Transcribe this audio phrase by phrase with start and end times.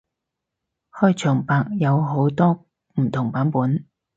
[0.91, 2.65] 開場白有好多
[2.95, 3.85] 唔同版本